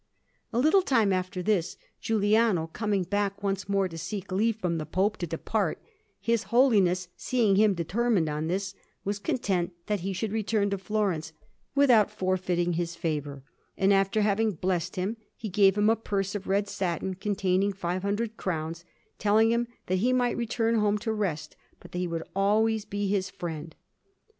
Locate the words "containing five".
17.13-18.01